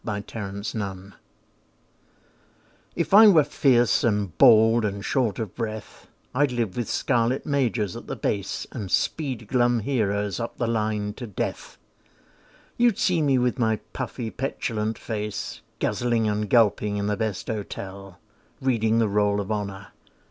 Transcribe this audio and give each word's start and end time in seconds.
BASE 0.03 0.23
DETAILS 0.25 1.13
If 2.95 3.13
I 3.13 3.27
were 3.27 3.43
fierce, 3.43 4.03
and 4.03 4.35
bald, 4.39 4.83
and 4.83 5.05
short 5.05 5.37
of 5.37 5.53
breath, 5.53 6.07
I'd 6.33 6.51
live 6.51 6.75
with 6.75 6.89
scarlet 6.89 7.45
Majors 7.45 7.95
at 7.95 8.07
the 8.07 8.15
Base, 8.15 8.65
And 8.71 8.89
speed 8.89 9.47
glum 9.47 9.81
heroes 9.81 10.39
up 10.39 10.57
the 10.57 10.65
line 10.65 11.13
to 11.17 11.27
death. 11.27 11.77
You'd 12.77 12.97
see 12.97 13.21
me 13.21 13.37
with 13.37 13.59
my 13.59 13.75
puffy 13.93 14.31
petulant 14.31 14.97
face, 14.97 15.61
Guzzling 15.77 16.27
and 16.27 16.49
gulping 16.49 16.97
in 16.97 17.05
the 17.05 17.15
best 17.15 17.45
hotel, 17.47 18.17
Reading 18.59 18.97
the 18.97 19.07
Roll 19.07 19.39
of 19.39 19.51
Honour. 19.51 19.89